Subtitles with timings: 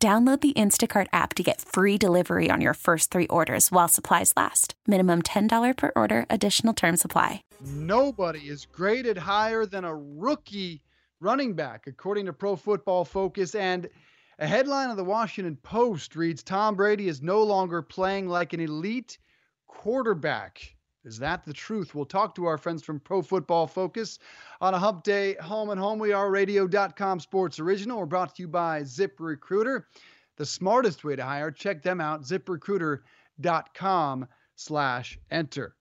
[0.00, 4.32] Download the Instacart app to get free delivery on your first three orders while supplies
[4.36, 4.74] last.
[4.86, 7.42] Minimum $10 per order, additional term supply.
[7.74, 10.82] Nobody is graded higher than a rookie
[11.18, 13.56] running back, according to Pro Football Focus.
[13.56, 13.88] And
[14.38, 18.60] a headline of the Washington Post reads Tom Brady is no longer playing like an
[18.60, 19.18] elite
[19.66, 20.76] quarterback.
[21.04, 21.94] Is that the truth?
[21.94, 24.18] We'll talk to our friends from Pro Football Focus
[24.60, 25.98] on a hump day home and home.
[25.98, 27.98] We are radio.com sports original.
[27.98, 29.86] We're brought to you by Zip Recruiter.
[30.36, 31.50] The smartest way to hire.
[31.50, 35.74] Check them out, ziprecruiter.com slash enter.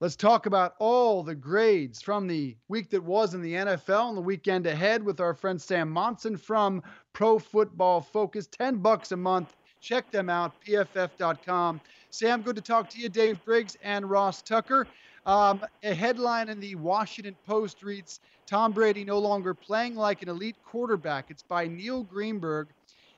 [0.00, 4.16] Let's talk about all the grades from the week that was in the NFL and
[4.16, 8.48] the weekend ahead with our friend Sam Monson from Pro Football Focus.
[8.48, 9.54] 10 bucks a month.
[9.80, 11.80] Check them out, pff.com.
[12.12, 13.08] Sam, good to talk to you.
[13.08, 14.86] Dave Briggs and Ross Tucker.
[15.24, 20.28] Um, a headline in the Washington Post reads Tom Brady no longer playing like an
[20.28, 21.30] elite quarterback.
[21.30, 22.68] It's by Neil Greenberg.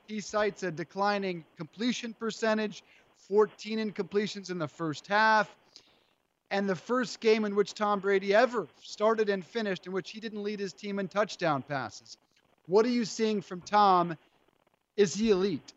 [0.07, 2.83] He cites a declining completion percentage,
[3.27, 5.53] 14 incompletions in the first half,
[6.49, 10.21] and the first game in which Tom Brady ever started and finished in which he
[10.21, 12.15] didn't lead his team in touchdown passes.
[12.67, 14.17] What are you seeing from Tom?
[14.95, 15.73] Is he elite?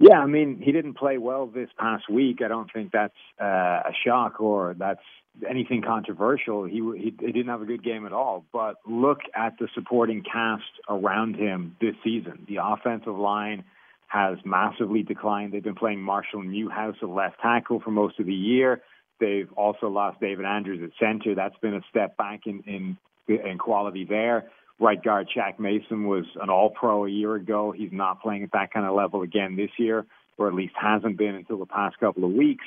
[0.00, 2.40] Yeah, I mean, he didn't play well this past week.
[2.44, 5.00] I don't think that's uh, a shock or that's
[5.48, 6.64] anything controversial.
[6.64, 8.44] He, he he didn't have a good game at all.
[8.52, 12.46] But look at the supporting cast around him this season.
[12.48, 13.64] The offensive line
[14.06, 15.52] has massively declined.
[15.52, 18.82] They've been playing Marshall Newhouse at left tackle for most of the year.
[19.20, 21.34] They've also lost David Andrews at center.
[21.34, 22.96] That's been a step back in in,
[23.28, 24.50] in quality there.
[24.80, 27.72] Right guard Shaq Mason was an all pro a year ago.
[27.76, 30.06] He's not playing at that kind of level again this year,
[30.36, 32.64] or at least hasn't been until the past couple of weeks.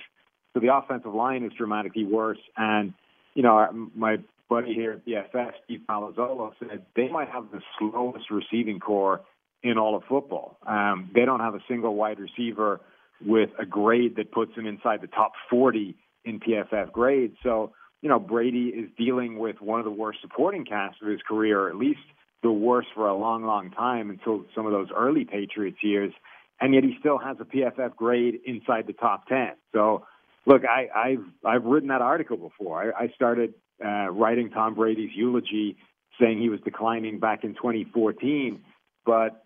[0.54, 2.40] So the offensive line is dramatically worse.
[2.58, 2.94] And,
[3.34, 4.18] you know, my
[4.50, 9.22] buddy here at PFF, Steve Palazzolo, said they might have the slowest receiving corps
[9.64, 10.58] in all of football.
[10.68, 12.82] Um, they don't have a single wide receiver
[13.26, 15.96] with a grade that puts them inside the top 40
[16.26, 17.38] in PFF grades.
[17.44, 21.22] So you know, Brady is dealing with one of the worst supporting casts of his
[21.28, 22.00] career, or at least
[22.41, 26.12] the worst for a long, long time until some of those early Patriots years.
[26.59, 29.51] And yet he still has a PFF grade inside the top 10.
[29.73, 30.06] So,
[30.45, 32.94] look, I, I've, I've written that article before.
[32.95, 33.53] I, I started
[33.84, 35.78] uh, writing Tom Brady's eulogy
[36.19, 38.62] saying he was declining back in 2014.
[39.06, 39.44] But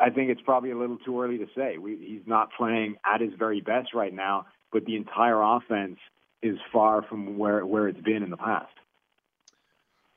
[0.00, 1.78] I think it's probably a little too early to say.
[1.78, 5.96] We, he's not playing at his very best right now, but the entire offense–
[6.42, 8.72] is far from where where it's been in the past.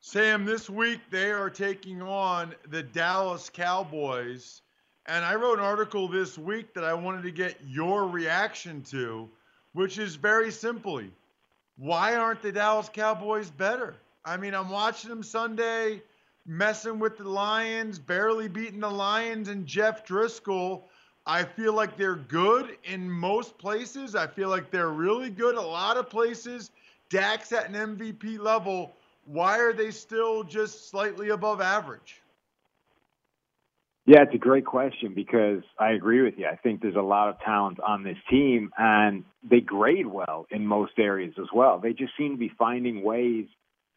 [0.00, 4.62] Sam, this week they are taking on the Dallas Cowboys.
[5.06, 9.28] And I wrote an article this week that I wanted to get your reaction to,
[9.72, 11.10] which is very simply
[11.76, 13.96] why aren't the Dallas Cowboys better?
[14.24, 16.02] I mean, I'm watching them Sunday,
[16.44, 20.82] messing with the Lions, barely beating the Lions and Jeff Driskel.
[21.30, 24.16] I feel like they're good in most places.
[24.16, 26.72] I feel like they're really good a lot of places.
[27.08, 28.96] Dak's at an MVP level.
[29.26, 32.20] Why are they still just slightly above average?
[34.06, 36.48] Yeah, it's a great question because I agree with you.
[36.48, 40.66] I think there's a lot of talent on this team and they grade well in
[40.66, 41.78] most areas as well.
[41.78, 43.46] They just seem to be finding ways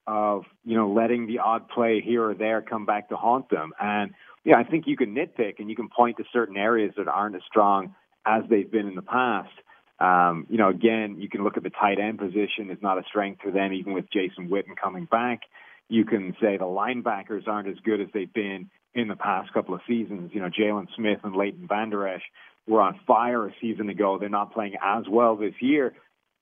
[0.08, 3.72] of, you know, letting the odd play here or there come back to haunt them.
[3.80, 7.08] And yeah, I think you can nitpick and you can point to certain areas that
[7.08, 9.52] aren't as strong as they've been in the past.
[10.00, 13.04] Um, you know, again, you can look at the tight end position is not a
[13.08, 15.42] strength for them, even with Jason Witten coming back.
[15.88, 19.74] You can say the linebackers aren't as good as they've been in the past couple
[19.74, 20.32] of seasons.
[20.34, 22.24] You know, Jaylon Smith and Leighton Vander Esch
[22.68, 24.18] were on fire a season ago.
[24.20, 25.94] They're not playing as well this year.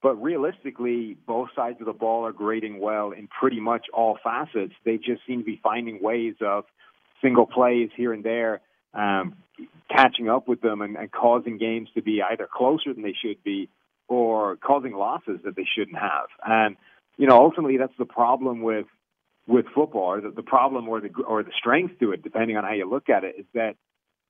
[0.02, 4.74] But realistically, both sides of the ball are grading well in pretty much all facets.
[4.84, 6.66] They just seem to be finding ways of–
[7.22, 8.62] single plays here and there,
[8.94, 9.36] um,
[9.96, 13.42] catching up with them and, and causing games to be either closer than they should
[13.44, 13.70] be
[14.08, 16.28] or causing losses that they shouldn't have.
[16.46, 16.76] And
[17.18, 18.88] you know, ultimately, that's the problem with
[19.48, 22.64] with football, or the, the problem or the or the strength to it, depending on
[22.64, 23.76] how you look at it, is that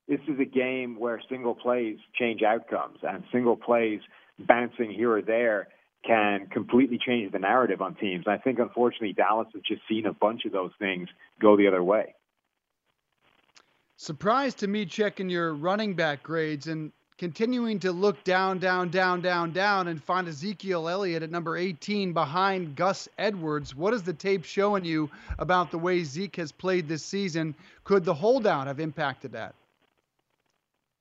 [0.08, 4.00] this is a game where single plays change outcomes, and single plays
[4.38, 5.68] bouncing here or there
[6.04, 8.24] can completely change the narrative on teams.
[8.26, 11.08] I think, unfortunately, Dallas has just seen a bunch of those things
[11.40, 12.14] go the other way.
[13.96, 19.20] Surprise to me checking your running back grades and continuing to look down, down, down,
[19.20, 23.76] down, down, and find Ezekiel Elliott at number 18 behind Gus Edwards.
[23.76, 25.08] What is the tape showing you
[25.38, 27.54] about the way Zeke has played this season?
[27.84, 29.54] Could the holdout have impacted that?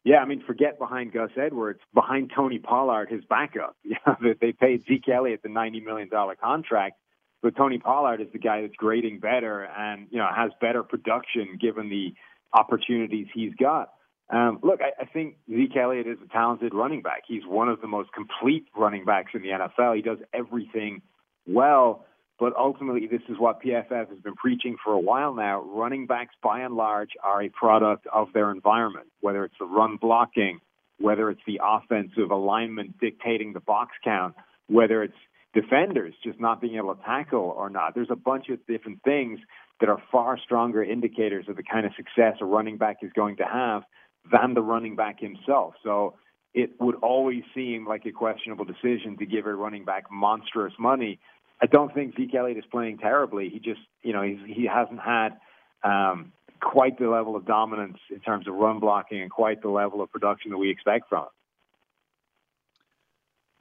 [0.04, 3.76] Yeah, I mean, forget behind Gus Edwards, behind Tony Pollard, his backup.
[3.86, 6.96] Yeah, they paid Zeke Elliott the ninety million dollar contract,
[7.42, 11.58] but Tony Pollard is the guy that's grading better and you know has better production
[11.60, 12.14] given the
[12.54, 13.90] opportunities he's got.
[14.32, 17.24] Um, look, I, I think Zeke Elliott is a talented running back.
[17.28, 19.96] He's one of the most complete running backs in the NFL.
[19.96, 21.02] He does everything
[21.46, 22.06] well.
[22.42, 25.62] But ultimately, this is what PFF has been preaching for a while now.
[25.62, 29.98] Running backs, by and large, are a product of their environment, whether it's the run
[30.02, 30.60] blocking,
[30.98, 34.34] whether it's the offensive alignment dictating the box count,
[34.66, 35.14] whether it's
[35.54, 37.94] defenders just not being able to tackle or not.
[37.94, 39.40] There's a bunch of different things
[39.80, 43.38] that are far stronger indicators of the kind of success a running back is going
[43.38, 43.84] to have
[44.32, 45.76] than the running back himself.
[45.84, 46.16] So
[46.56, 51.20] it would always seem like a questionable decision to give a running back monstrous money.
[51.62, 53.50] I don't think Zeke Elliott is playing terribly.
[53.50, 55.38] He just, you know, he's, he hasn't had
[55.84, 60.02] um, quite the level of dominance in terms of run blocking and quite the level
[60.02, 61.30] of production that we expect from him.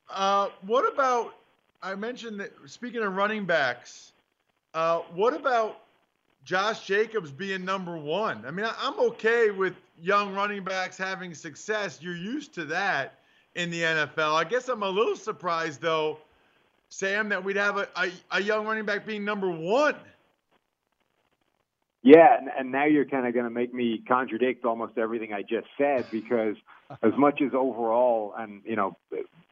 [0.08, 1.34] Uh, what about?
[1.82, 2.52] I mentioned that.
[2.66, 4.12] Speaking of running backs,
[4.74, 5.82] uh, what about
[6.44, 8.44] Josh Jacobs being number one.
[8.46, 11.98] I mean, I'm okay with young running backs having success.
[12.00, 13.20] You're used to that
[13.54, 14.34] in the NFL.
[14.34, 16.18] I guess I'm a little surprised, though,
[16.90, 19.94] Sam, that we'd have a, a, a young running back being number one.
[22.02, 25.42] Yeah, and, and now you're kind of going to make me contradict almost everything I
[25.42, 26.56] just said because
[27.02, 28.96] as much as overall and you know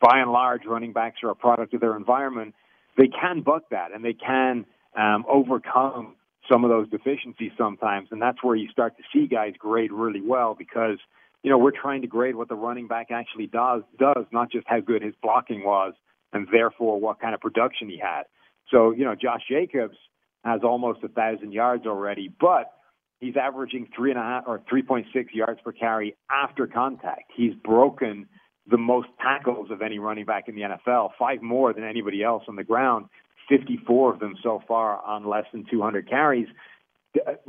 [0.00, 2.54] by and large running backs are a product of their environment,
[2.96, 4.64] they can buck that and they can
[4.96, 6.16] um, overcome
[6.50, 10.22] some of those deficiencies sometimes, and that's where you start to see guys grade really
[10.22, 10.98] well because
[11.42, 14.66] you know we're trying to grade what the running back actually does does, not just
[14.66, 15.92] how good his blocking was,
[16.32, 18.24] and therefore what kind of production he had.
[18.70, 19.96] So you know Josh Jacobs
[20.44, 22.72] has almost a thousand yards already, but
[23.20, 27.32] he's averaging three and a half or 3.6 yards per carry after contact.
[27.36, 28.26] He's broken
[28.70, 32.44] the most tackles of any running back in the NFL, five more than anybody else
[32.48, 33.06] on the ground.
[33.48, 36.48] 54 of them so far on less than 200 carries.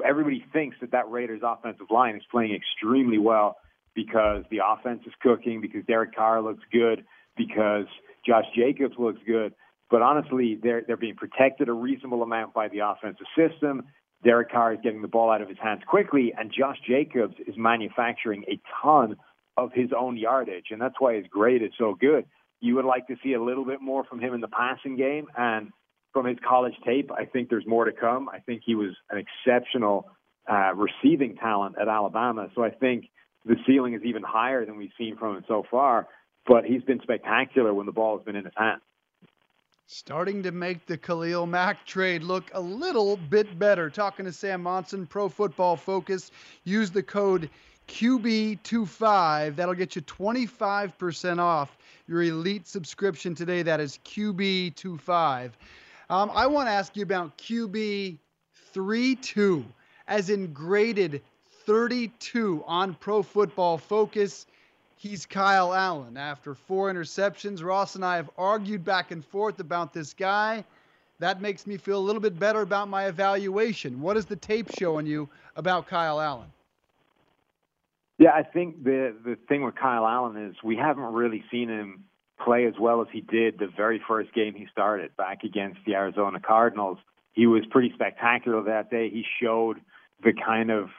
[0.04, 3.58] Everybody thinks that that Raiders offensive line is playing extremely well
[3.94, 7.04] because the offense is cooking, because Derek Carr looks good,
[7.36, 7.86] because
[8.30, 9.54] Josh Jacobs looks good.
[9.90, 13.84] But honestly, they're they're being protected a reasonable amount by the offensive system.
[14.24, 17.56] Derek Carr is getting the ball out of his hands quickly, and Josh Jacobs is
[17.58, 19.16] manufacturing a ton
[19.58, 22.26] of his own yardage, and that's why his grade is so good.
[22.60, 25.28] You would like to see a little bit more from him in the passing game,
[25.38, 25.72] and
[26.14, 27.12] from his college tape.
[27.12, 28.30] I think there's more to come.
[28.30, 30.10] I think he was an exceptional
[30.50, 32.50] uh, receiving talent at Alabama.
[32.56, 33.06] So I think
[33.46, 36.08] the ceiling is even higher than we've seen from him so far.
[36.46, 38.82] But he's been spectacular when the ball has been in his hands.
[39.86, 43.90] Starting to make the Khalil Mack trade look a little bit better.
[43.90, 46.30] Talking to Sam Monson, Pro Football Focus.
[46.64, 47.50] Use the code
[47.88, 49.56] QB25.
[49.56, 51.76] That'll get you 25% off
[52.08, 53.64] your elite subscription today.
[53.64, 55.52] That is QB25.
[56.10, 58.18] Um, I want to ask you about QB
[58.74, 59.66] 32,
[60.08, 61.22] as in graded
[61.66, 64.46] 32 on Pro Football Focus.
[65.00, 66.18] He's Kyle Allen.
[66.18, 70.66] After four interceptions, Ross and I have argued back and forth about this guy.
[71.20, 74.02] That makes me feel a little bit better about my evaluation.
[74.02, 76.52] What is the tape showing you about Kyle Allen?
[78.18, 82.04] Yeah, I think the the thing with Kyle Allen is we haven't really seen him
[82.44, 85.96] play as well as he did the very first game he started back against the
[85.96, 86.98] Arizona Cardinals.
[87.32, 89.10] He was pretty spectacular that day.
[89.10, 89.78] He showed
[90.22, 90.90] the kind of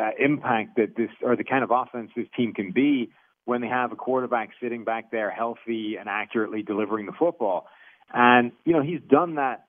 [0.00, 3.10] uh, impact that this or the kind of offense this team can be
[3.48, 7.66] when they have a quarterback sitting back there healthy and accurately delivering the football.
[8.12, 9.64] And you know, he's done that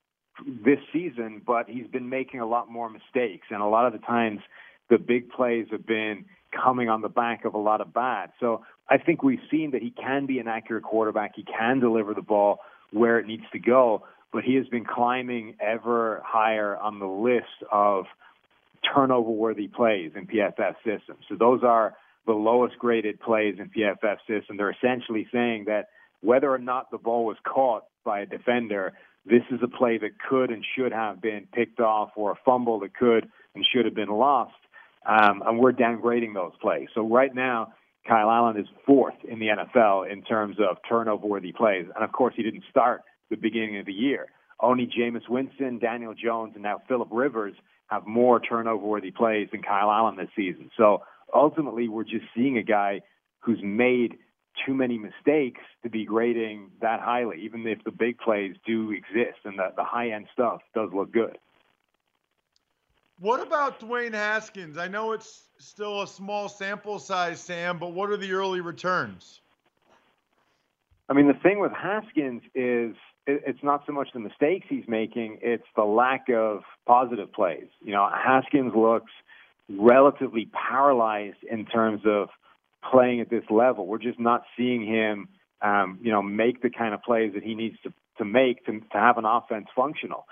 [0.45, 4.05] this season, but he's been making a lot more mistakes and a lot of the
[4.05, 4.41] times
[4.89, 8.31] the big plays have been coming on the back of a lot of bad.
[8.41, 11.31] So I think we've seen that he can be an accurate quarterback.
[11.37, 12.59] He can deliver the ball
[12.91, 17.63] where it needs to go, but he has been climbing ever higher on the list
[17.71, 18.07] of
[18.93, 21.23] turnover worthy plays in PFF systems.
[21.29, 21.95] So those are
[22.29, 24.55] the lowest graded plays in PFF system.
[24.55, 25.87] They're essentially saying that
[26.21, 28.93] whether or not the ball was caught by a defender,
[29.25, 32.79] this is a play that could and should have been picked off or a fumble
[32.81, 34.53] that could and should have been lost.
[35.07, 36.89] Um, and we're downgrading those plays.
[36.93, 37.73] So right now,
[38.07, 41.87] Kyle Allen is fourth in the NFL in terms of turnover worthy plays.
[41.95, 44.27] And of course, he didn't start the beginning of the year.
[44.59, 47.55] Only Jameis Winston, Daniel Jones, and now Philip Rivers
[47.87, 50.69] have more turnover worthy plays than Kyle Allen this season.
[50.77, 51.01] So
[51.33, 53.01] ultimately we're just seeing a guy
[53.39, 54.17] who's made
[54.65, 59.39] too many mistakes to be grading that highly, even if the big plays do exist
[59.45, 61.37] and the, the high end stuff does look good.
[63.19, 64.77] What about Dwayne Haskins?
[64.77, 69.41] I know it's still a small sample size, Sam, but what are the early returns?
[71.09, 72.95] I mean, the thing with Haskins is
[73.27, 77.67] it's not so much the mistakes he's making, it's the lack of positive plays.
[77.81, 79.11] You know, Haskins looks
[79.69, 82.29] relatively paralyzed in terms of
[82.91, 83.85] playing at this level.
[83.85, 85.27] We're just not seeing him,
[85.61, 88.79] um, you know, make the kind of plays that he needs to, to make to,
[88.79, 90.25] to have an offense functional.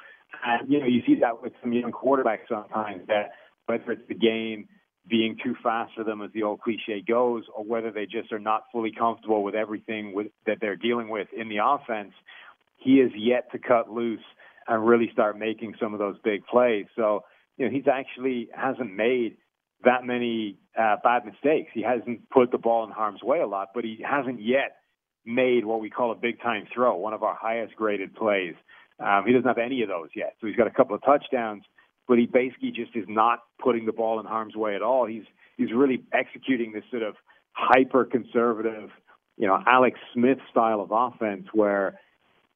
[0.45, 3.31] And, you know, you see that with some young quarterbacks sometimes that
[3.65, 4.67] whether it's the game
[5.09, 8.39] being too fast for them, as the old cliche goes, or whether they just are
[8.39, 12.13] not fully comfortable with everything with, that they're dealing with in the offense,
[12.77, 14.23] he is yet to cut loose
[14.67, 16.85] and really start making some of those big plays.
[16.95, 17.23] So,
[17.57, 19.37] you know, he's actually hasn't made
[19.83, 21.71] that many uh, bad mistakes.
[21.73, 24.77] He hasn't put the ball in harm's way a lot, but he hasn't yet
[25.25, 28.55] made what we call a big time throw, one of our highest graded plays.
[28.99, 30.35] Um, he doesn't have any of those yet.
[30.39, 31.63] So he's got a couple of touchdowns,
[32.07, 35.05] but he basically just is not putting the ball in harm's way at all.
[35.05, 35.25] He's
[35.57, 37.15] he's really executing this sort of
[37.51, 38.89] hyper conservative,
[39.37, 41.99] you know, Alex Smith style of offense where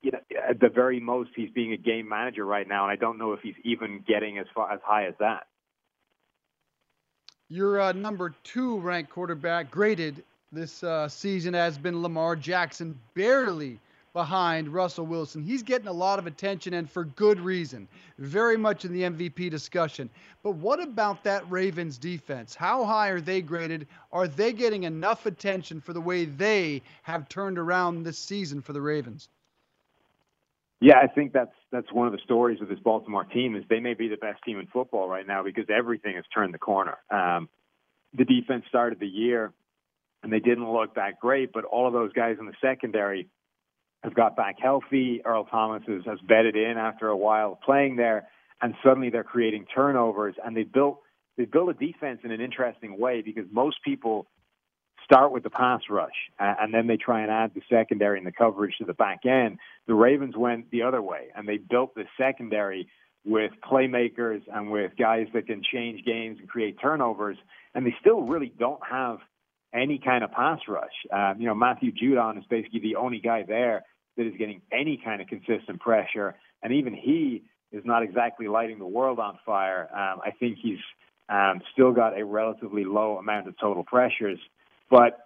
[0.01, 2.96] you know, at the very most he's being a game manager right now, and I
[2.96, 5.48] don't know if he's even getting as far as high as that.
[7.50, 13.79] Your uh, number two ranked quarterback graded this uh, season has been Lamar Jackson, barely
[14.13, 15.43] behind Russell Wilson.
[15.43, 19.50] He's getting a lot of attention and for good reason, very much in the MVP
[19.50, 20.10] discussion.
[20.43, 22.55] But what about that Ravens defense?
[22.55, 23.88] How high are they graded?
[24.12, 28.74] Are they getting enough attention for the way they have turned around this season for
[28.74, 29.29] the Ravens?
[30.81, 33.79] Yeah, I think that's that's one of the stories of this Baltimore team is they
[33.79, 36.97] may be the best team in football right now because everything has turned the corner.
[37.11, 37.50] Um,
[38.17, 39.53] the defense started the year
[40.23, 43.27] and they didn't look that great, but all of those guys in the secondary
[44.03, 45.21] have got back healthy.
[45.23, 48.27] Earl Thomas has, has bedded in after a while playing there,
[48.59, 50.35] and suddenly they're creating turnovers.
[50.43, 51.00] And they built
[51.38, 54.27] they built a defense in an interesting way because most people
[55.11, 58.31] start with the pass rush and then they try and add the secondary and the
[58.31, 59.57] coverage to the back end.
[59.87, 62.87] The Ravens went the other way and they built the secondary
[63.25, 67.37] with playmakers and with guys that can change games and create turnovers,
[67.75, 69.17] and they still really don't have
[69.73, 70.89] any kind of pass rush.
[71.13, 73.83] Um, you know, Matthew Judon is basically the only guy there
[74.17, 78.79] that is getting any kind of consistent pressure, and even he is not exactly lighting
[78.79, 79.87] the world on fire.
[79.93, 80.79] Um, I think he's
[81.29, 84.39] um, still got a relatively low amount of total pressures,
[84.91, 85.19] but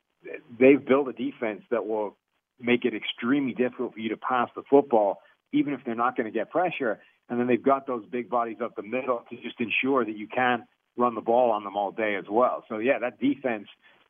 [0.60, 2.16] they've built a defense that will
[2.60, 5.18] make it extremely difficult for you to pass the football,
[5.52, 7.02] even if they're not going to get pressure.
[7.28, 10.28] And then they've got those big bodies up the middle to just ensure that you
[10.28, 10.64] can
[10.96, 12.64] run the ball on them all day as well.
[12.70, 13.68] So yeah, that defense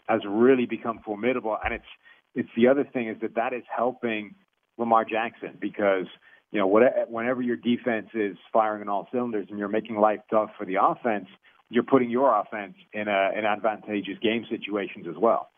[0.08, 1.86] has really become formidable, and it's
[2.36, 4.36] it's the other thing is that that is helping
[4.78, 6.06] Lamar Jackson because
[6.52, 10.50] you know whenever your defense is firing on all cylinders and you're making life tough
[10.58, 11.28] for the offense,
[11.76, 15.50] you're putting your offense in a in advantageous game situations as well.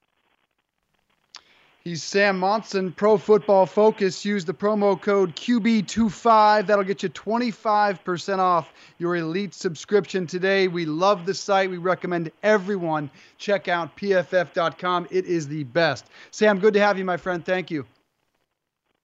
[1.83, 4.25] He's Sam Monson, Pro Football Focus.
[4.25, 6.67] Use the promo code QB25.
[6.67, 10.67] That'll get you 25% off your elite subscription today.
[10.67, 11.69] We love the site.
[11.69, 15.07] We recommend everyone check out pff.com.
[15.11, 16.07] It is the best.
[16.31, 17.45] Sam, good to have you, my friend.
[17.45, 17.85] Thank you.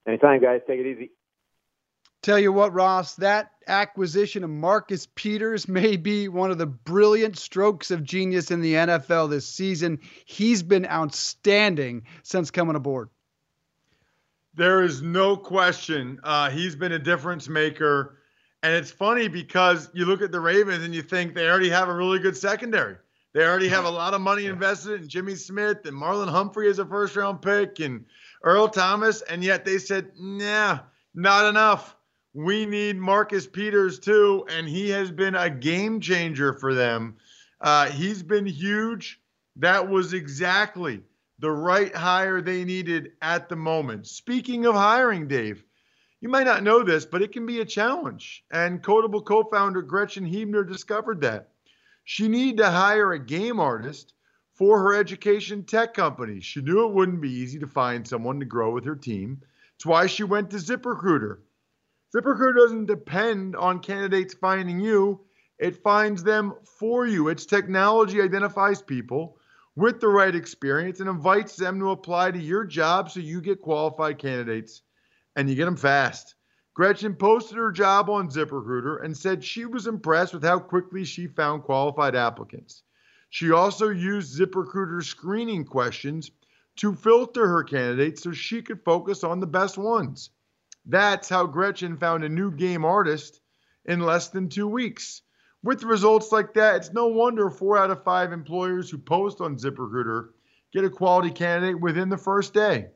[0.05, 0.59] Anytime, guys.
[0.67, 1.11] Take it easy.
[2.23, 7.37] Tell you what, Ross, that acquisition of Marcus Peters may be one of the brilliant
[7.37, 9.99] strokes of genius in the NFL this season.
[10.23, 13.09] He's been outstanding since coming aboard.
[14.55, 16.21] There is no question.
[16.23, 18.19] Uh, he's been a difference maker.
[18.61, 21.89] And it's funny because you look at the Ravens and you think they already have
[21.89, 22.95] a really good secondary.
[23.33, 26.79] They already have a lot of money invested in Jimmy Smith and Marlon Humphrey as
[26.79, 28.05] a first round pick and
[28.43, 29.21] Earl Thomas.
[29.23, 30.79] And yet they said, nah,
[31.13, 31.97] not enough
[32.33, 37.17] we need Marcus Peters too, and he has been a game changer for them.
[37.61, 39.21] Uh, he's been huge.
[39.57, 41.03] That was exactly
[41.37, 44.07] the right hire they needed at the moment.
[44.07, 45.63] Speaking of hiring, Dave,
[46.21, 48.43] you might not know this, but it can be a challenge.
[48.49, 51.49] And Kodable co founder Gretchen Huebner discovered that.
[52.03, 54.13] She needed to hire a game artist
[54.53, 56.39] for her education tech company.
[56.39, 59.41] She knew it wouldn't be easy to find someone to grow with her team.
[59.75, 61.37] It's why she went to ZipRecruiter
[62.13, 65.21] ZipRecruiter doesn't depend on candidates finding you,
[65.57, 67.29] it finds them for you.
[67.29, 69.39] Its technology identifies people
[69.75, 73.61] with the right experience and invites them to apply to your job so you get
[73.61, 74.83] qualified candidates
[75.35, 76.35] and you get them fast.
[76.75, 81.25] Gretchen posted her job on ZipRecruiter and said she was impressed with how quickly she
[81.25, 82.83] found qualified applicants.
[83.31, 86.29] She also used ZipRecruiter screening questions
[86.75, 90.29] to filter her candidates so she could focus on the best ones.
[90.85, 93.39] That's how Gretchen found a new game artist
[93.85, 95.21] in less than two weeks.
[95.63, 99.55] With results like that, it's no wonder four out of five employers who post on
[99.55, 100.29] ZipRecruiter
[100.73, 102.87] get a quality candidate within the first day.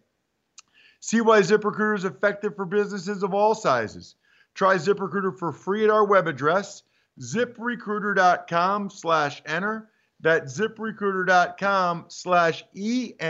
[1.00, 4.16] See why ZipRecruiter is effective for businesses of all sizes.
[4.56, 6.84] Try ZipRecruiter for free at our web address,
[7.22, 9.90] ziprecruiter.com slash enter.
[10.20, 13.22] That's ziprecruiter.com slash E-N-T-E-R.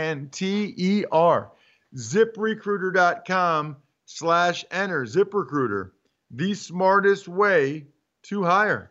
[1.94, 3.76] ziprecruiter.com
[4.08, 5.04] slash enter.
[5.04, 5.90] ZipRecruiter,
[6.30, 7.84] the smartest way
[8.22, 8.90] to hire.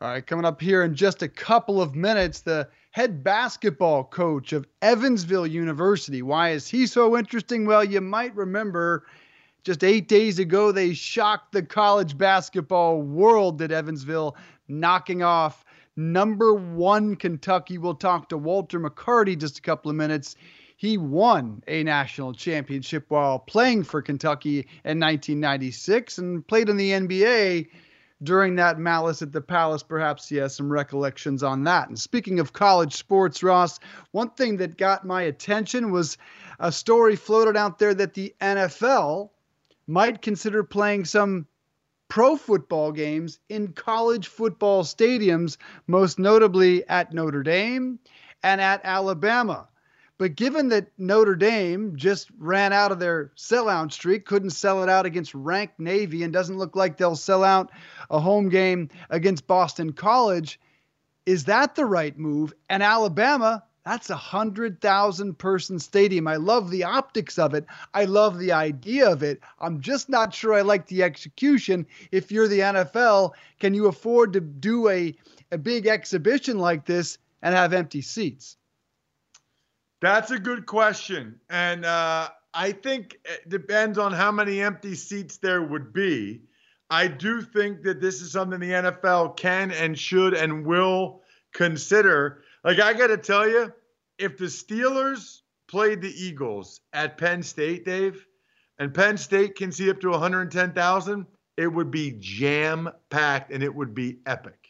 [0.00, 4.52] All right, coming up here in just a couple of minutes, the head basketball coach
[4.52, 6.22] of Evansville University.
[6.22, 7.66] Why is he so interesting?
[7.66, 9.06] Well, you might remember
[9.62, 14.36] just eight days ago, they shocked the college basketball world at Evansville,
[14.68, 15.64] knocking off
[15.96, 17.78] number one Kentucky.
[17.78, 20.36] We'll talk to Walter McCarty just a couple of minutes.
[20.78, 26.90] He won a national championship while playing for Kentucky in 1996 and played in the
[26.90, 27.68] NBA
[28.22, 29.82] during that malice at the palace.
[29.82, 31.88] Perhaps he has some recollections on that.
[31.88, 33.80] And speaking of college sports, Ross,
[34.10, 36.18] one thing that got my attention was
[36.60, 39.30] a story floated out there that the NFL
[39.86, 41.46] might consider playing some
[42.08, 45.56] pro football games in college football stadiums,
[45.86, 47.98] most notably at Notre Dame
[48.42, 49.68] and at Alabama.
[50.18, 54.88] But given that Notre Dame just ran out of their sellout streak, couldn't sell it
[54.88, 57.70] out against ranked Navy, and doesn't look like they'll sell out
[58.10, 60.58] a home game against Boston College,
[61.26, 62.54] is that the right move?
[62.70, 66.26] And Alabama, that's a hundred thousand person stadium.
[66.26, 67.66] I love the optics of it.
[67.92, 69.40] I love the idea of it.
[69.60, 71.86] I'm just not sure I like the execution.
[72.10, 75.14] If you're the NFL, can you afford to do a,
[75.52, 78.56] a big exhibition like this and have empty seats?
[80.00, 81.40] That's a good question.
[81.48, 86.42] And uh, I think it depends on how many empty seats there would be.
[86.90, 92.42] I do think that this is something the NFL can and should and will consider.
[92.62, 93.72] Like, I got to tell you,
[94.18, 98.24] if the Steelers played the Eagles at Penn State, Dave,
[98.78, 103.74] and Penn State can see up to 110,000, it would be jam packed and it
[103.74, 104.68] would be epic.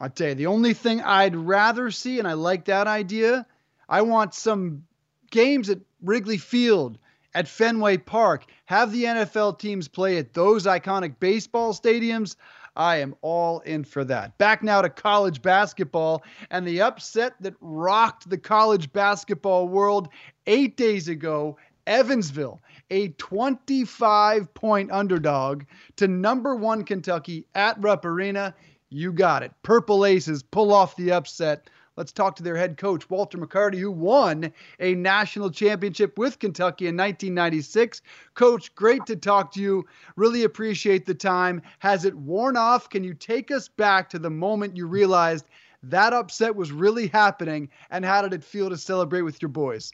[0.00, 3.46] I tell you, the only thing I'd rather see, and I like that idea,
[3.92, 4.84] I want some
[5.30, 6.96] games at Wrigley Field,
[7.34, 8.46] at Fenway Park.
[8.64, 12.36] Have the NFL teams play at those iconic baseball stadiums.
[12.74, 14.38] I am all in for that.
[14.38, 20.08] Back now to college basketball and the upset that rocked the college basketball world
[20.46, 21.58] eight days ago.
[21.86, 25.64] Evansville, a 25 point underdog
[25.96, 28.54] to number one Kentucky at Rupp Arena.
[28.88, 29.52] You got it.
[29.62, 33.90] Purple Aces pull off the upset Let's talk to their head coach, Walter McCarty, who
[33.90, 38.00] won a national championship with Kentucky in 1996.
[38.34, 39.84] Coach, great to talk to you.
[40.16, 41.60] Really appreciate the time.
[41.80, 42.88] Has it worn off?
[42.88, 45.46] Can you take us back to the moment you realized
[45.82, 47.68] that upset was really happening?
[47.90, 49.92] And how did it feel to celebrate with your boys?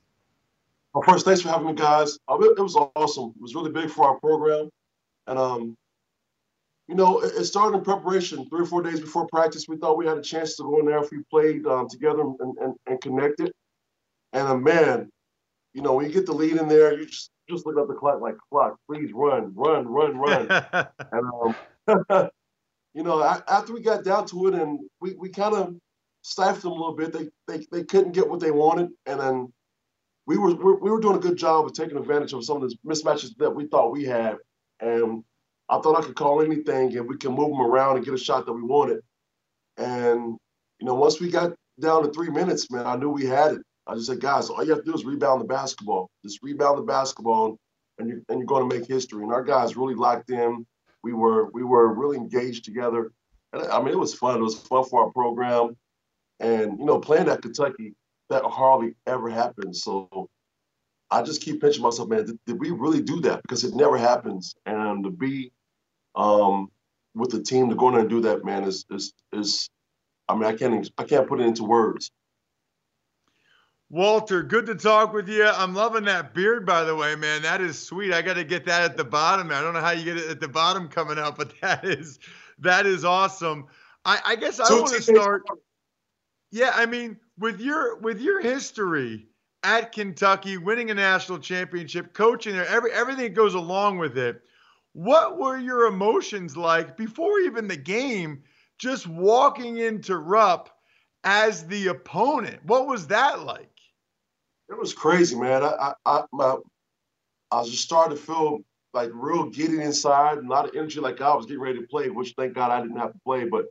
[0.94, 2.18] Well, first, thanks for having me, guys.
[2.28, 3.32] Uh, it was awesome.
[3.36, 4.70] It was really big for our program.
[5.26, 5.76] And um,
[6.88, 8.48] you know, it, started in preparation.
[8.48, 10.86] Three or four days before practice, we thought we had a chance to go in
[10.86, 13.52] there if we played um, together and, and, and connected.
[14.32, 15.10] And uh, man,
[15.74, 17.94] you know, when you get the lead in there, you just just look at the
[17.94, 20.48] clock like clock, please run, run, run, run.
[21.12, 21.54] and
[21.88, 22.28] um,
[22.94, 25.74] you know, after we got down to it, and we, we kind of
[26.22, 27.12] stifled them a little bit.
[27.12, 29.52] They, they they couldn't get what they wanted, and then
[30.26, 32.76] we were we were doing a good job of taking advantage of some of the
[32.86, 34.36] mismatches that we thought we had,
[34.80, 35.22] and
[35.68, 38.18] I thought I could call anything and we can move them around and get a
[38.18, 39.00] shot that we wanted.
[39.76, 40.36] And,
[40.80, 43.62] you know, once we got down to three minutes, man, I knew we had it.
[43.86, 46.10] I just said, guys, all you have to do is rebound the basketball.
[46.24, 47.58] Just rebound the basketball
[47.98, 49.22] and you're, and you're going to make history.
[49.22, 50.66] And our guys really locked in.
[51.02, 53.12] We were we were really engaged together.
[53.52, 54.36] And I mean, it was fun.
[54.36, 55.76] It was fun for our program.
[56.40, 57.94] And, you know, playing at Kentucky,
[58.30, 59.82] that hardly ever happens.
[59.82, 60.28] So
[61.10, 63.42] I just keep pinching myself, man, did, did we really do that?
[63.42, 64.54] Because it never happens.
[64.66, 65.52] And to be
[66.18, 66.70] um,
[67.14, 69.70] with the team to go in there and do that, man, is is is.
[70.28, 72.10] I mean, I can't I can't put it into words.
[73.90, 75.46] Walter, good to talk with you.
[75.46, 77.40] I'm loving that beard, by the way, man.
[77.40, 78.12] That is sweet.
[78.12, 79.50] I got to get that at the bottom.
[79.50, 82.18] I don't know how you get it at the bottom coming out, but that is
[82.58, 83.66] that is awesome.
[84.04, 85.44] I, I guess I want to start.
[86.50, 89.26] Yeah, I mean, with your with your history
[89.62, 94.42] at Kentucky, winning a national championship, coaching there, every everything that goes along with it.
[94.98, 98.42] What were your emotions like before even the game
[98.78, 100.70] just walking into Rupp
[101.22, 102.64] as the opponent.
[102.64, 103.70] What was that like?
[104.68, 105.62] It was crazy, man.
[105.62, 106.56] I I I,
[107.52, 108.58] I was just starting to feel
[108.92, 112.10] like real giddy inside, a lot of energy, like I was getting ready to play,
[112.10, 113.44] which thank God I didn't have to play.
[113.44, 113.66] But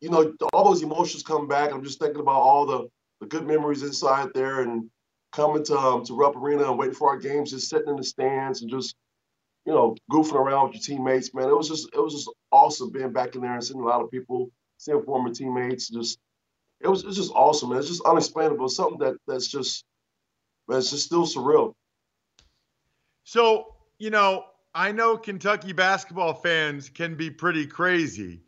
[0.00, 1.70] you know, all those emotions come back.
[1.70, 2.88] I'm just thinking about all the
[3.20, 4.88] the good memories inside there, and
[5.32, 8.04] coming to um, to Rupp Arena and waiting for our games, just sitting in the
[8.04, 8.96] stands and just
[9.66, 11.34] you know goofing around with your teammates.
[11.34, 13.84] Man, it was just it was just awesome being back in there and seeing a
[13.84, 15.88] lot of people, seeing former teammates.
[15.88, 16.18] Just
[16.80, 17.78] it was it's just awesome, man.
[17.78, 18.66] It's just unexplainable.
[18.66, 19.84] It's something that that's just
[20.68, 21.74] it's just still surreal.
[23.24, 24.44] So you know,
[24.74, 28.42] I know Kentucky basketball fans can be pretty crazy.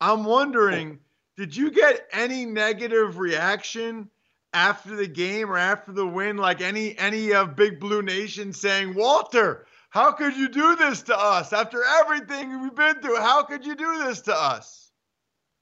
[0.00, 1.00] I'm wondering,
[1.36, 4.10] did you get any negative reaction
[4.52, 6.36] after the game or after the win?
[6.36, 11.18] Like any any of Big Blue Nation saying, Walter, how could you do this to
[11.18, 13.18] us after everything we've been through?
[13.18, 14.90] How could you do this to us?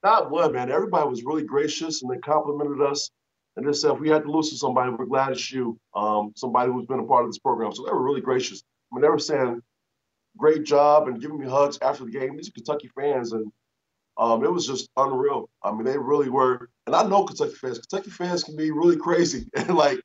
[0.03, 0.71] Not one, man.
[0.71, 3.09] Everybody was really gracious and they complimented us.
[3.55, 6.33] And they said, if we had to lose to somebody, we're glad it's you, um,
[6.35, 7.73] somebody who's been a part of this program.
[7.73, 8.61] So they were really gracious.
[8.91, 9.61] I mean, they were saying,
[10.37, 12.37] great job and giving me hugs after the game.
[12.37, 13.51] These are Kentucky fans, and
[14.17, 15.49] um, it was just unreal.
[15.63, 16.69] I mean, they really were.
[16.85, 17.79] And I know Kentucky fans.
[17.79, 19.99] Kentucky fans can be really crazy and like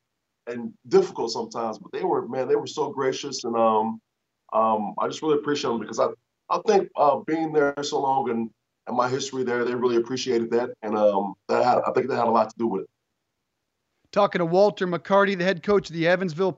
[0.47, 4.01] and difficult sometimes, but they were man, they were so gracious, and um,
[4.53, 6.07] um, I just really appreciate them because I
[6.49, 8.49] I think uh, being there so long and
[8.85, 12.15] and my history there, they really appreciated that, and um, that had I think that
[12.15, 12.89] had a lot to do with it.
[14.11, 16.55] Talking to Walter McCarty, the head coach of the Evansville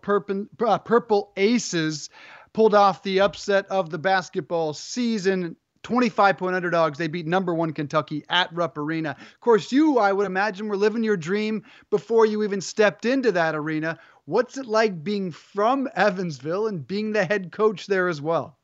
[0.67, 2.10] uh, Purple Aces,
[2.53, 5.55] pulled off the upset of the basketball season.
[5.84, 6.97] 25 point underdogs.
[6.97, 9.12] They beat number one Kentucky at Rupp Arena.
[9.12, 13.31] Of course, you, I would imagine, were living your dream before you even stepped into
[13.34, 13.99] that arena.
[14.25, 18.57] What's it like being from Evansville and being the head coach there as well?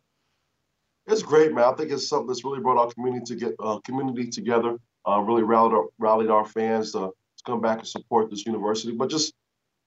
[1.07, 1.65] It's great, man.
[1.65, 4.77] I think it's something that's really brought our community to get uh, community together.
[5.07, 8.91] Uh, really rallied our, rallied our fans to, to come back and support this university.
[8.91, 9.33] But just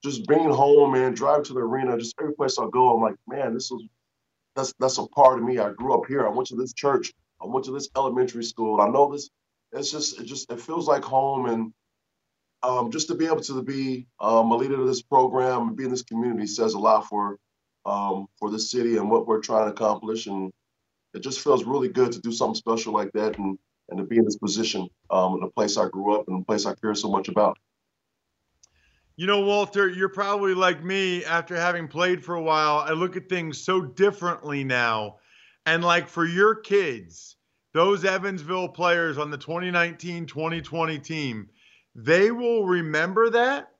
[0.03, 3.15] just being home and driving to the arena, just every place I go, I'm like,
[3.27, 3.81] man, this is
[4.55, 5.57] that's that's a part of me.
[5.59, 6.25] I grew up here.
[6.25, 7.13] I went to this church.
[7.41, 8.79] I went to this elementary school.
[8.79, 9.29] I know this.
[9.73, 11.73] It's just it just it feels like home, and
[12.63, 15.83] um, just to be able to be um, a leader of this program and be
[15.83, 17.37] in this community says a lot for
[17.85, 20.25] um, for this city and what we're trying to accomplish.
[20.25, 20.51] And
[21.13, 23.57] it just feels really good to do something special like that and
[23.89, 26.45] and to be in this position um, in the place I grew up and the
[26.45, 27.57] place I care so much about.
[29.15, 32.79] You know, Walter, you're probably like me after having played for a while.
[32.79, 35.17] I look at things so differently now.
[35.65, 37.37] And like for your kids,
[37.73, 41.49] those Evansville players on the 2019 2020 team,
[41.95, 43.71] they will remember that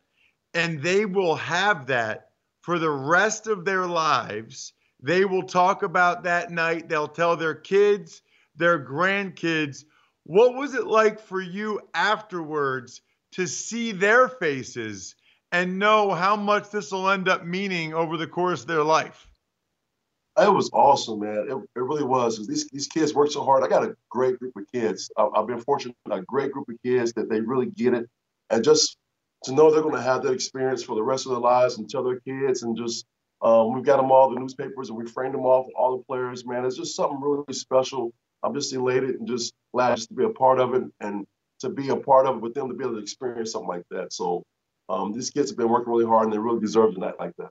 [0.54, 2.30] and they will have that
[2.62, 4.74] for the rest of their lives.
[5.02, 6.90] They will talk about that night.
[6.90, 8.22] They'll tell their kids,
[8.56, 9.84] their grandkids.
[10.24, 13.02] What was it like for you afterwards
[13.34, 15.16] to see their faces?
[15.56, 19.30] and know how much this will end up meaning over the course of their life?
[20.38, 21.48] It was awesome, man.
[21.50, 22.46] It, it really was.
[22.46, 23.64] These these kids work so hard.
[23.64, 25.10] I got a great group of kids.
[25.18, 28.10] I, I've been fortunate, a great group of kids that they really get it,
[28.50, 28.98] and just
[29.44, 31.90] to know they're going to have that experience for the rest of their lives and
[31.90, 33.06] tell their kids, and just
[33.42, 36.04] um, we've got them all the newspapers and we framed them all off all the
[36.04, 36.46] players.
[36.46, 38.12] Man, it's just something really special.
[38.44, 41.26] I'm just elated and just glad just to be a part of it and
[41.60, 43.84] to be a part of it with them to be able to experience something like
[43.92, 44.14] that.
[44.14, 44.44] So
[44.90, 47.34] um, these kids have been working really hard and they really deserve a night like
[47.38, 47.50] that.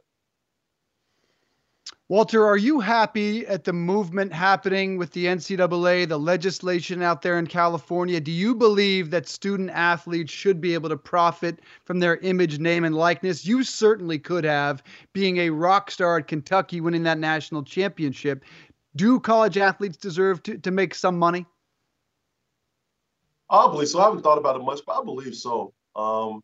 [2.10, 7.38] Walter, are you happy at the movement happening with the NCAA, the legislation out there
[7.38, 8.20] in California?
[8.20, 12.84] Do you believe that student athletes should be able to profit from their image, name,
[12.84, 13.46] and likeness?
[13.46, 14.82] You certainly could have,
[15.14, 18.44] being a rock star at Kentucky, winning that national championship.
[18.96, 21.46] Do college athletes deserve to, to make some money?
[23.48, 24.00] I believe so.
[24.00, 25.72] I haven't thought about it much, but I believe so.
[25.96, 26.42] Um,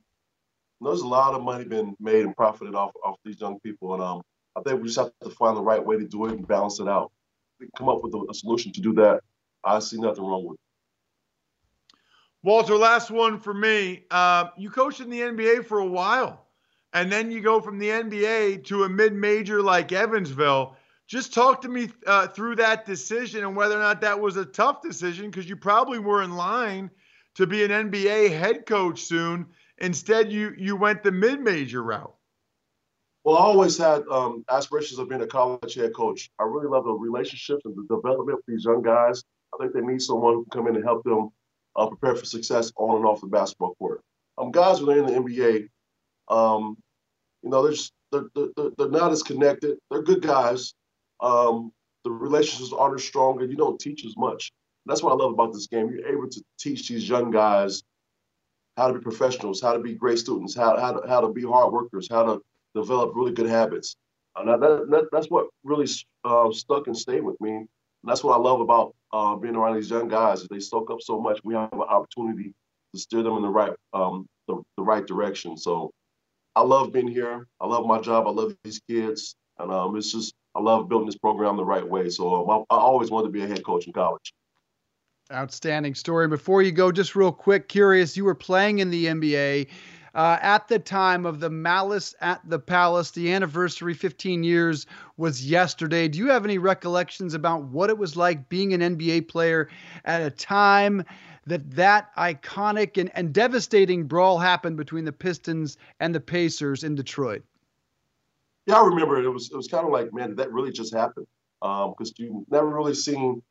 [0.80, 4.02] there's a lot of money being made and profited off off these young people, and
[4.02, 4.22] um,
[4.56, 6.80] I think we just have to find the right way to do it and balance
[6.80, 7.12] it out.
[7.76, 9.20] Come up with a, a solution to do that.
[9.62, 10.60] I see nothing wrong with it.
[12.42, 14.04] Walter, last one for me.
[14.10, 16.46] Uh, you coached in the NBA for a while,
[16.94, 20.76] and then you go from the NBA to a mid-major like Evansville.
[21.06, 24.44] Just talk to me uh, through that decision and whether or not that was a
[24.44, 26.90] tough decision because you probably were in line
[27.34, 29.46] to be an NBA head coach soon.
[29.78, 32.14] Instead, you you went the mid-major route.
[33.24, 36.30] Well, I always had um, aspirations of being a college head coach.
[36.38, 39.22] I really love the relationships and the development of these young guys.
[39.54, 41.28] I think they need someone who can come in and help them
[41.76, 44.00] uh, prepare for success on and off the basketball court.
[44.38, 45.68] Um, guys when they're in the NBA,
[46.35, 46.78] um,
[47.42, 49.76] you know, they're, just, they're, they're, they're not as connected.
[49.90, 50.72] They're good guys.
[51.20, 51.72] Um,
[52.04, 54.50] the relationships aren't as strong, and you don't teach as much.
[54.87, 55.90] That's what I love about this game.
[55.90, 57.83] You're able to teach these young guys
[58.78, 61.42] how to be professionals, how to be great students, how, how, to, how to be
[61.42, 62.40] hard workers, how to
[62.74, 63.96] develop really good habits.
[64.37, 65.88] And that, that, that's what really
[66.24, 67.50] uh, stuck and stayed with me.
[67.50, 67.68] And
[68.04, 70.46] that's what I love about uh, being around these young guys.
[70.48, 71.40] They soak up so much.
[71.44, 72.52] We have an opportunity
[72.94, 75.56] to steer them in the right um, the, the right direction.
[75.56, 75.90] So
[76.56, 77.46] I love being here.
[77.61, 78.26] I love my job.
[78.26, 81.87] I love these kids, and um, it's just I love building this program the right
[81.87, 82.09] way.
[82.11, 84.33] So um, I, I always wanted to be a head coach in college.
[85.33, 86.26] Outstanding story.
[86.26, 89.68] Before you go, just real quick, curious, you were playing in the NBA.
[90.14, 95.48] Uh, at the time of the Malice at the Palace, the anniversary 15 years was
[95.48, 96.08] yesterday.
[96.08, 99.68] Do you have any recollections about what it was like being an NBA player
[100.04, 101.04] at a time
[101.46, 106.94] that that iconic and, and devastating brawl happened between the Pistons and the Pacers in
[106.94, 107.42] Detroit?
[108.66, 109.24] Yeah, I remember it.
[109.24, 111.26] It was it was kind of like, man, that really just happened?
[111.60, 113.42] Because um, you never really seen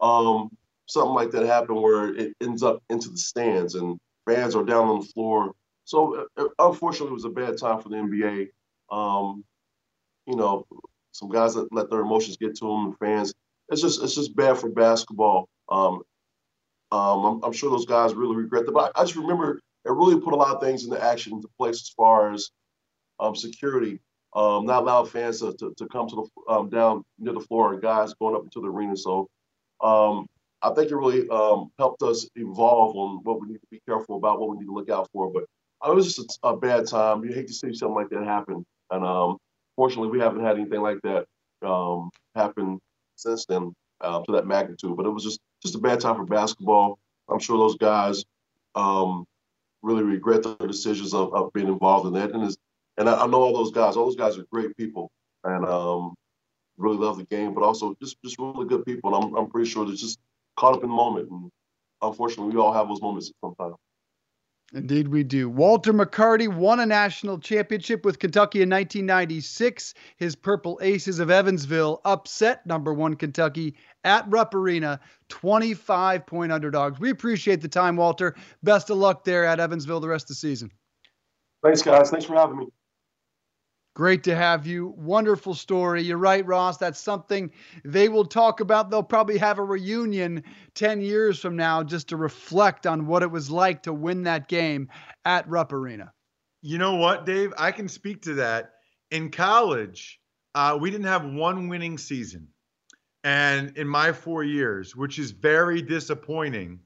[0.00, 0.50] um,
[0.86, 4.88] something like that happen where it ends up into the stands and fans are down
[4.88, 5.52] on the floor.
[5.84, 8.48] So uh, uh unfortunately, it was a bad time for the NBA.
[8.90, 9.44] Um,
[10.26, 10.66] you know,
[11.12, 13.34] some guys that let their emotions get to them, and fans.
[13.68, 15.48] It's just it's just bad for basketball.
[15.68, 16.02] Um,
[16.92, 18.72] um, I'm, I'm, sure those guys really regret that.
[18.72, 21.76] But I, just remember it really put a lot of things into action into place
[21.76, 22.50] as far as
[23.18, 24.00] um, security,
[24.34, 26.16] um, not allowing fans to, to, to come to
[26.46, 28.96] the um, down near the floor and guys going up into the arena.
[28.96, 29.28] So
[29.80, 31.26] I think it really
[31.78, 34.74] helped us evolve on what we need to be careful about, what we need to
[34.74, 35.32] look out for.
[35.32, 35.44] But
[35.86, 37.24] it was just a, a bad time.
[37.24, 38.64] You hate to see something like that happen.
[38.90, 39.38] And
[39.76, 41.26] fortunately, we haven't had anything like that
[42.34, 42.80] happen
[43.16, 44.96] since then uh, to that magnitude.
[44.96, 46.98] But it was just just a bad time for basketball.
[47.28, 48.24] I'm sure those guys
[48.74, 49.24] um,
[49.82, 52.32] really regret their decisions of, of, being involved in that.
[52.32, 52.54] And,
[52.98, 53.96] and I, I, know all those guys.
[53.96, 55.10] All those guys are great people
[55.44, 56.14] and um,
[56.76, 59.14] really love the game, but also just just really good people.
[59.14, 60.18] And I'm I'm pretty sure they're just
[60.56, 61.30] caught up in the moment.
[61.30, 61.50] And
[62.02, 63.76] unfortunately, we all have those moments sometimes.
[64.74, 65.48] Indeed, we do.
[65.48, 69.94] Walter McCarty won a national championship with Kentucky in 1996.
[70.16, 76.98] His Purple Aces of Evansville upset number one Kentucky at Rupp Arena, 25 point underdogs.
[76.98, 78.34] We appreciate the time, Walter.
[78.64, 80.72] Best of luck there at Evansville the rest of the season.
[81.62, 82.10] Thanks, guys.
[82.10, 82.66] Thanks for having me.
[83.94, 84.88] Great to have you.
[84.96, 86.02] Wonderful story.
[86.02, 86.78] You're right, Ross.
[86.78, 87.52] That's something
[87.84, 88.90] they will talk about.
[88.90, 90.42] They'll probably have a reunion
[90.74, 94.48] 10 years from now just to reflect on what it was like to win that
[94.48, 94.88] game
[95.24, 96.12] at Rupp Arena.
[96.60, 97.52] You know what, Dave?
[97.56, 98.72] I can speak to that.
[99.12, 100.20] In college,
[100.56, 102.48] uh, we didn't have one winning season.
[103.22, 106.80] And in my four years, which is very disappointing.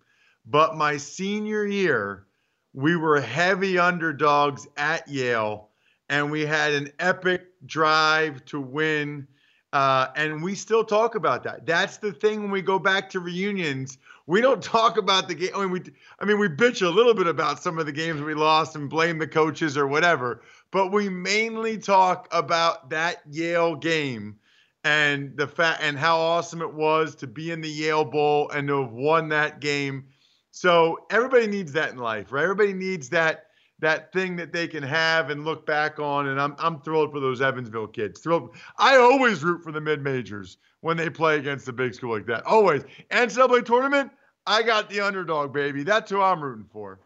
[0.44, 2.26] But my senior year,
[2.74, 5.67] we were heavy underdogs at Yale
[6.08, 9.26] and we had an epic drive to win.
[9.72, 11.66] Uh, and we still talk about that.
[11.66, 13.98] That's the thing when we go back to reunions.
[14.26, 15.50] We don't talk about the game.
[15.54, 15.82] I mean, we,
[16.18, 18.88] I mean, we bitch a little bit about some of the games we lost and
[18.88, 24.38] blame the coaches or whatever, but we mainly talk about that Yale game
[24.84, 28.68] and the fact and how awesome it was to be in the Yale Bowl and
[28.68, 30.06] to have won that game.
[30.50, 32.42] So everybody needs that in life, right?
[32.42, 33.47] Everybody needs that
[33.80, 36.28] that thing that they can have and look back on.
[36.28, 38.20] And I'm I'm thrilled for those Evansville kids.
[38.20, 38.56] Thrilled.
[38.78, 42.26] I always root for the mid majors when they play against a big school like
[42.26, 42.44] that.
[42.44, 42.84] Always.
[43.10, 44.10] NCAA tournament,
[44.46, 45.82] I got the underdog, baby.
[45.82, 47.00] That's who I'm rooting for.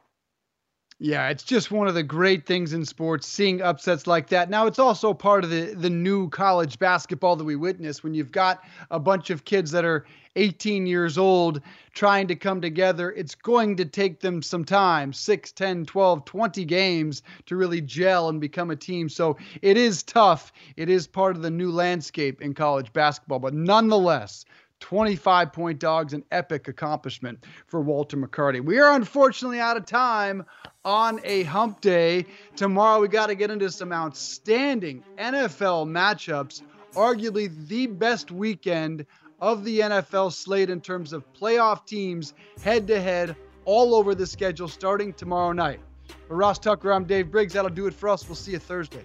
[1.05, 4.49] Yeah, it's just one of the great things in sports, seeing upsets like that.
[4.49, 8.31] Now, it's also part of the, the new college basketball that we witness when you've
[8.31, 11.61] got a bunch of kids that are 18 years old
[11.93, 13.11] trying to come together.
[13.11, 18.29] It's going to take them some time 6, 10, 12, 20 games to really gel
[18.29, 19.09] and become a team.
[19.09, 20.53] So it is tough.
[20.77, 23.41] It is part of the new landscape in college basketball.
[23.41, 24.45] But nonetheless,
[24.83, 28.61] 25 point dogs, an epic accomplishment for Walter McCarty.
[28.62, 30.45] We are unfortunately out of time
[30.85, 32.27] on a hump day.
[32.57, 36.62] Tomorrow, we got to get into some outstanding NFL matchups,
[36.95, 39.07] arguably the best weekend
[39.40, 44.27] of the NFL slate in terms of playoff teams head to head all over the
[44.27, 45.79] schedule starting tomorrow night.
[46.27, 47.53] For Ross Tucker, I'm Dave Briggs.
[47.53, 48.29] That'll do it for us.
[48.29, 49.05] We'll see you Thursday.